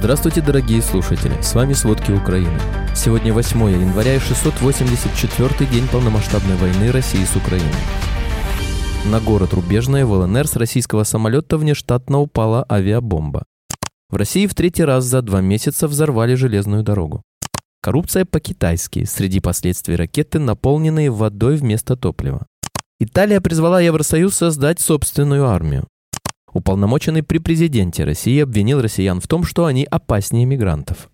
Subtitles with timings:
[0.00, 1.38] Здравствуйте, дорогие слушатели!
[1.42, 2.58] С вами «Сводки Украины».
[2.96, 7.68] Сегодня 8 января и 684 день полномасштабной войны России с Украиной.
[9.04, 13.44] На город Рубежное в ЛНР с российского самолета внештатно упала авиабомба.
[14.08, 17.22] В России в третий раз за два месяца взорвали железную дорогу.
[17.82, 19.04] Коррупция по-китайски.
[19.04, 22.46] Среди последствий ракеты, наполненные водой вместо топлива.
[23.00, 25.86] Италия призвала Евросоюз создать собственную армию.
[26.52, 31.10] Уполномоченный при президенте России обвинил россиян в том, что они опаснее мигрантов.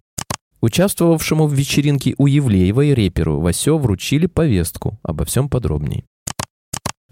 [0.61, 4.99] Участвовавшему в вечеринке у Евлеевой реперу Васё вручили повестку.
[5.03, 6.05] Обо всем подробней.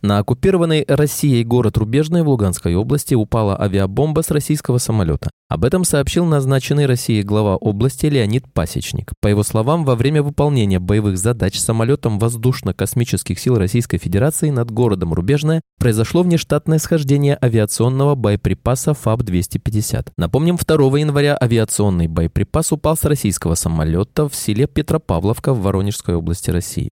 [0.05, 5.31] На оккупированный Россией город Рубежный в Луганской области упала авиабомба с российского самолета.
[5.49, 9.15] Об этом сообщил назначенный Россией глава области Леонид Пасечник.
[9.23, 15.15] По его словам, во время выполнения боевых задач самолетом воздушно-космических сил Российской Федерации над городом
[15.15, 20.09] Рубежное произошло внештатное схождение авиационного боеприпаса ФАБ-250.
[20.19, 26.51] Напомним, 2 января авиационный боеприпас упал с российского самолета в селе Петропавловка в Воронежской области
[26.51, 26.91] России.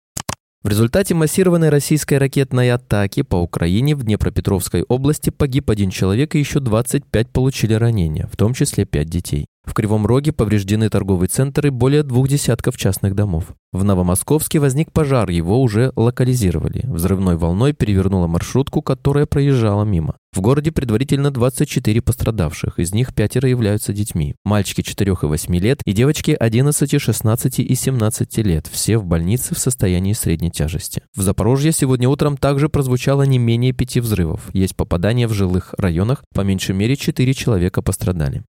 [0.63, 6.39] В результате массированной российской ракетной атаки по Украине в Днепропетровской области погиб один человек и
[6.39, 9.47] еще 25 получили ранения, в том числе 5 детей.
[9.65, 13.47] В Кривом Роге повреждены торговые центры более двух десятков частных домов.
[13.73, 16.83] В Новомосковске возник пожар, его уже локализировали.
[16.85, 20.15] Взрывной волной перевернула маршрутку, которая проезжала мимо.
[20.35, 24.35] В городе предварительно 24 пострадавших, из них пятеро являются детьми.
[24.45, 29.55] Мальчики 4 и 8 лет и девочки 11, 16 и 17 лет, все в больнице
[29.55, 31.03] в состоянии средней тяжести.
[31.15, 34.49] В Запорожье сегодня утром также прозвучало не менее пяти взрывов.
[34.55, 38.43] Есть попадания в жилых районах, по меньшей мере 4 человека пострадали.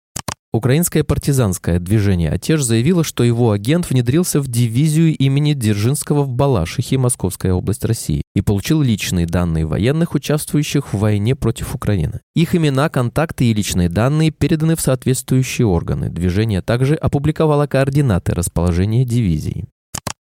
[0.55, 6.99] Украинское партизанское движение «Отеж» заявило, что его агент внедрился в дивизию имени Дзержинского в Балашихе,
[6.99, 12.21] Московская область России, и получил личные данные военных, участвующих в войне против Украины.
[12.35, 16.09] Их имена, контакты и личные данные переданы в соответствующие органы.
[16.09, 19.65] Движение также опубликовало координаты расположения дивизии.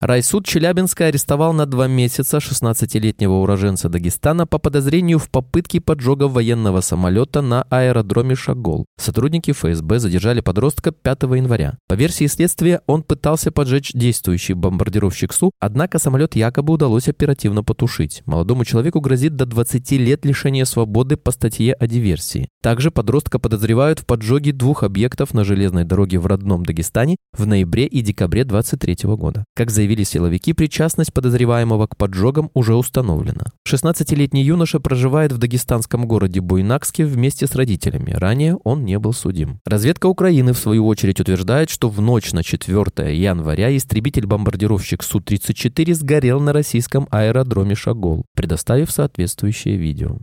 [0.02, 6.80] Райсуд Челябинска арестовал на два месяца 16-летнего уроженца Дагестана по подозрению в попытке поджога военного
[6.80, 8.86] самолета на аэродроме Шагол.
[8.98, 11.78] Сотрудники ФСБ задержали подростка 5 января.
[11.90, 18.22] По версии следствия, он пытался поджечь действующий бомбардировщик Су, однако самолет якобы удалось оперативно потушить.
[18.26, 22.48] Молодому человеку грозит до 20 лет лишения свободы по статье о диверсии.
[22.64, 27.86] Также подростка подозревают в поджоге двух объектов на железной дороге в родном Дагестане в ноябре
[27.86, 29.44] и декабре 23 года.
[29.56, 33.46] Как заявили заявили силовики, причастность подозреваемого к поджогам уже установлена.
[33.68, 38.12] 16-летний юноша проживает в дагестанском городе Буйнакске вместе с родителями.
[38.12, 39.60] Ранее он не был судим.
[39.66, 46.40] Разведка Украины, в свою очередь, утверждает, что в ночь на 4 января истребитель-бомбардировщик Су-34 сгорел
[46.40, 50.20] на российском аэродроме Шагол, предоставив соответствующее видео.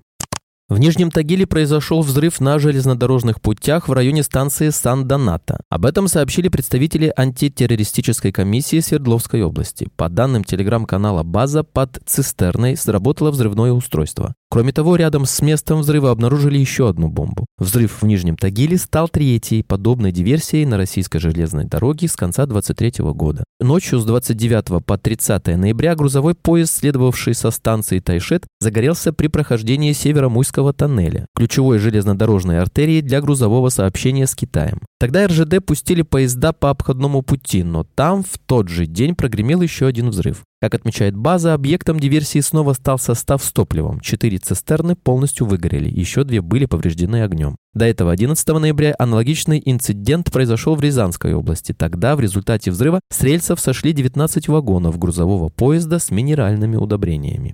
[0.68, 5.60] В Нижнем Тагиле произошел взрыв на железнодорожных путях в районе станции Сан-Доната.
[5.70, 9.88] Об этом сообщили представители антитеррористической комиссии Свердловской области.
[9.94, 14.34] По данным телеграм-канала «База», под цистерной сработало взрывное устройство.
[14.56, 17.44] Кроме того, рядом с местом взрыва обнаружили еще одну бомбу.
[17.58, 23.04] Взрыв в Нижнем Тагиле стал третьей подобной диверсией на российской железной дороге с конца 23
[23.12, 23.44] года.
[23.60, 29.92] Ночью с 29 по 30 ноября грузовой поезд, следовавший со станции Тайшет, загорелся при прохождении
[29.92, 34.80] Северомуйского тоннеля, ключевой железнодорожной артерии для грузового сообщения с Китаем.
[34.98, 39.86] Тогда РЖД пустили поезда по обходному пути, но там в тот же день прогремел еще
[39.86, 40.44] один взрыв.
[40.58, 44.00] Как отмечает база, объектом диверсии снова стал состав с топливом.
[44.00, 47.56] Четыре цистерны полностью выгорели, еще две были повреждены огнем.
[47.74, 51.72] До этого 11 ноября аналогичный инцидент произошел в Рязанской области.
[51.72, 57.52] Тогда в результате взрыва с рельсов сошли 19 вагонов грузового поезда с минеральными удобрениями.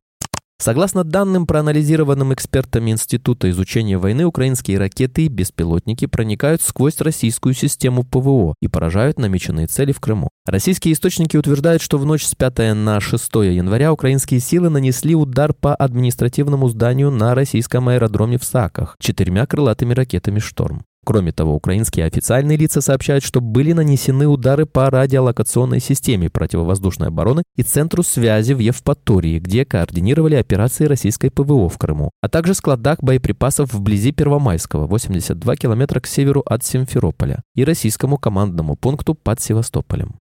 [0.63, 8.05] Согласно данным, проанализированным экспертами Института изучения войны, украинские ракеты и беспилотники проникают сквозь российскую систему
[8.05, 10.29] ПВО и поражают намеченные цели в Крыму.
[10.47, 15.53] Российские источники утверждают, что в ночь с 5 на 6 января украинские силы нанесли удар
[15.53, 20.85] по административному зданию на российском аэродроме в Саках четырьмя крылатыми ракетами «Шторм».
[21.05, 27.43] Кроме того, украинские официальные лица сообщают, что были нанесены удары по радиолокационной системе противовоздушной обороны
[27.57, 33.03] и центру связи в Евпатории, где координировали операции российской ПВО в Крыму, а также складах
[33.03, 40.22] боеприпасов вблизи Первомайского, 82 километра к северу от Симферополя, и российскому командному пункту под Севастополем.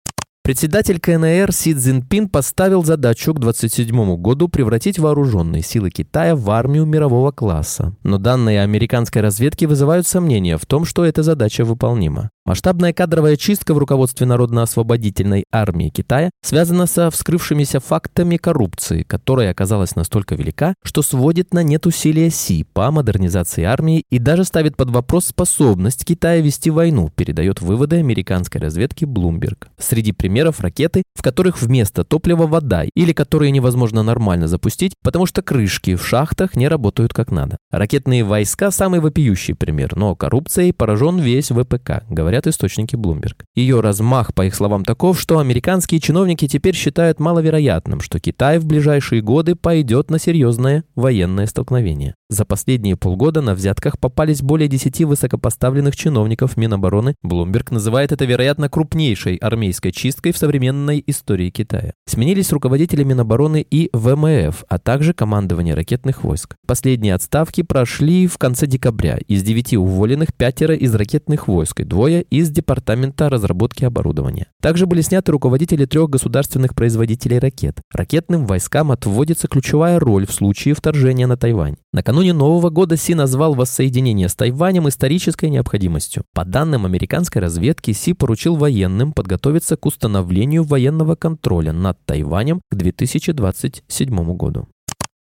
[0.44, 6.84] Председатель КНР Си Цзиньпин поставил задачу к 27 году превратить вооруженные силы Китая в армию
[6.84, 7.94] мирового класса.
[8.02, 12.30] Но данные американской разведки вызывают сомнения в том, что эта задача выполнима.
[12.44, 19.94] Масштабная кадровая чистка в руководстве Народно-освободительной армии Китая связана со вскрывшимися фактами коррупции, которая оказалась
[19.94, 24.90] настолько велика, что сводит на нет усилия Си по модернизации армии и даже ставит под
[24.90, 29.68] вопрос способность Китая вести войну, передает выводы американской разведки Bloomberg.
[29.78, 35.42] Среди примеров ракеты, в которых вместо топлива вода или которые невозможно нормально запустить, потому что
[35.42, 37.56] крышки в шахтах не работают как надо.
[37.70, 43.44] Ракетные войска– самый вопиющий пример, но коррупцией поражен весь ВПК, говорят источники Bloomberg.
[43.54, 48.64] Ее размах, по их словам, таков, что американские чиновники теперь считают маловероятным, что Китай в
[48.64, 52.14] ближайшие годы пойдет на серьезное военное столкновение.
[52.32, 57.14] За последние полгода на взятках попались более 10 высокопоставленных чиновников Минобороны.
[57.22, 61.92] Bloomberg называет это, вероятно, крупнейшей армейской чисткой в современной истории Китая.
[62.06, 66.56] Сменились руководители Минобороны и ВМФ, а также командование ракетных войск.
[66.66, 69.18] Последние отставки прошли в конце декабря.
[69.28, 74.46] Из девяти уволенных пятеро из ракетных войск и двое из Департамента разработки оборудования.
[74.62, 77.82] Также были сняты руководители трех государственных производителей ракет.
[77.92, 81.76] Ракетным войскам отводится ключевая роль в случае вторжения на Тайвань.
[81.92, 86.24] Накануне Нового года Си назвал воссоединение с Тайванем исторической необходимостью.
[86.32, 92.74] По данным американской разведки, Си поручил военным подготовиться к установлению военного контроля над Тайванем к
[92.76, 94.68] 2027 году.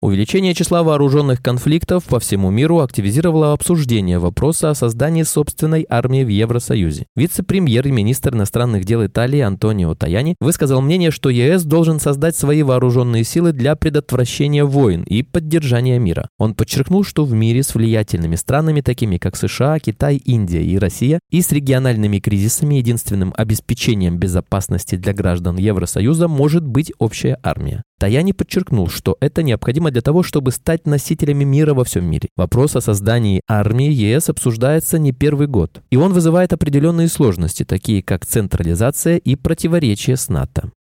[0.01, 6.29] Увеличение числа вооруженных конфликтов по всему миру активизировало обсуждение вопроса о создании собственной армии в
[6.29, 7.05] Евросоюзе.
[7.17, 12.63] Вице-премьер и министр иностранных дел Италии Антонио Таяни высказал мнение, что ЕС должен создать свои
[12.63, 16.29] вооруженные силы для предотвращения войн и поддержания мира.
[16.37, 21.19] Он подчеркнул, что в мире с влиятельными странами, такими как США, Китай, Индия и Россия,
[21.29, 27.83] и с региональными кризисами единственным обеспечением безопасности для граждан Евросоюза может быть общая армия.
[27.99, 32.29] Таяни подчеркнул, что это необходимо для того, чтобы стать носителями мира во всем мире.
[32.35, 38.03] Вопрос о создании армии ЕС обсуждается не первый год, и он вызывает определенные сложности, такие
[38.03, 40.71] как централизация и противоречие с НАТО.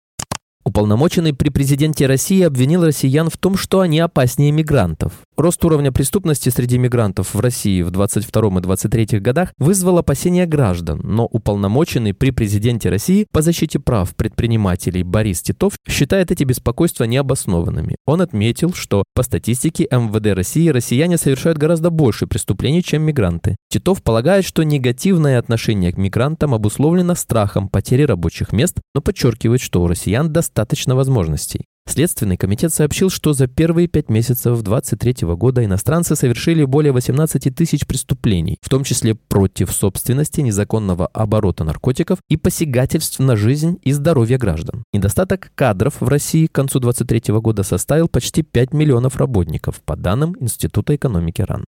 [0.65, 5.13] Уполномоченный при президенте России обвинил россиян в том, что они опаснее мигрантов.
[5.39, 10.99] Рост уровня преступности среди мигрантов в России в 22 и 23 годах вызвал опасения граждан,
[11.01, 17.95] но уполномоченный при президенте России по защите прав предпринимателей Борис Титов считает эти беспокойства необоснованными.
[18.05, 23.55] Он отметил, что по статистике МВД России россияне совершают гораздо больше преступлений, чем мигранты.
[23.69, 29.81] Титов полагает, что негативное отношение к мигрантам обусловлено страхом потери рабочих мест, но подчеркивает, что
[29.83, 31.68] у россиян достаточно возможностей.
[31.87, 37.87] Следственный комитет сообщил, что за первые пять месяцев 2023 года иностранцы совершили более 18 тысяч
[37.87, 44.37] преступлений, в том числе против собственности, незаконного оборота наркотиков и посягательств на жизнь и здоровье
[44.37, 44.83] граждан.
[44.93, 50.35] Недостаток кадров в России к концу 2023 года составил почти 5 миллионов работников, по данным
[50.39, 51.65] Института экономики РАН.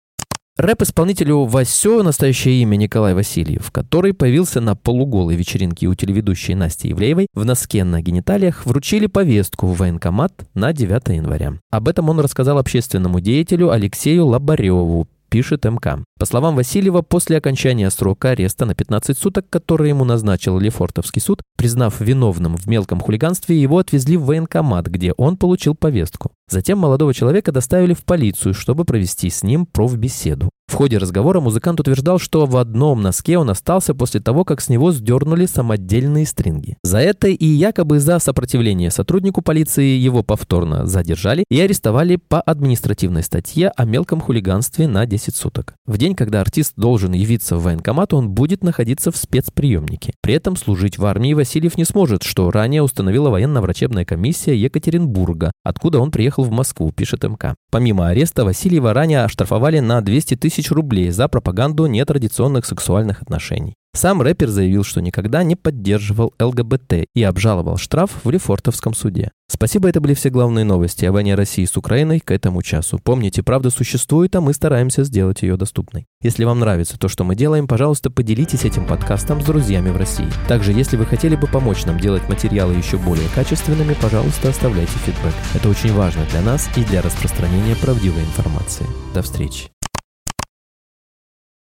[0.60, 7.28] Рэп-исполнителю Васё, настоящее имя Николай Васильев, который появился на полуголой вечеринке у телеведущей Насти Ивлеевой
[7.32, 11.54] в носке на гениталиях, вручили повестку в военкомат на 9 января.
[11.70, 16.04] Об этом он рассказал общественному деятелю Алексею Лобареву, пишет МК.
[16.18, 21.40] По словам Васильева, после окончания срока ареста на 15 суток, который ему назначил Лефортовский суд,
[21.56, 26.32] признав виновным в мелком хулиганстве, его отвезли в военкомат, где он получил повестку.
[26.50, 30.50] Затем молодого человека доставили в полицию, чтобы провести с ним профбеседу.
[30.70, 34.68] В ходе разговора музыкант утверждал, что в одном носке он остался после того, как с
[34.68, 36.76] него сдернули самодельные стринги.
[36.84, 43.24] За это и якобы за сопротивление сотруднику полиции его повторно задержали и арестовали по административной
[43.24, 45.74] статье о мелком хулиганстве на 10 суток.
[45.86, 50.12] В день, когда артист должен явиться в военкомат, он будет находиться в спецприемнике.
[50.22, 55.98] При этом служить в армии Васильев не сможет, что ранее установила военно-врачебная комиссия Екатеринбурга, откуда
[55.98, 57.56] он приехал в Москву, пишет МК.
[57.72, 63.74] Помимо ареста, Васильева ранее оштрафовали на 200 тысяч тысяч рублей за пропаганду нетрадиционных сексуальных отношений.
[63.92, 69.32] Сам рэпер заявил, что никогда не поддерживал ЛГБТ и обжаловал штраф в Лефортовском суде.
[69.50, 73.00] Спасибо, это были все главные новости о войне России с Украиной к этому часу.
[73.02, 76.06] Помните, правда существует, а мы стараемся сделать ее доступной.
[76.22, 80.28] Если вам нравится то, что мы делаем, пожалуйста, поделитесь этим подкастом с друзьями в России.
[80.46, 85.34] Также, если вы хотели бы помочь нам делать материалы еще более качественными, пожалуйста, оставляйте фидбэк.
[85.54, 88.86] Это очень важно для нас и для распространения правдивой информации.
[89.14, 89.70] До встречи.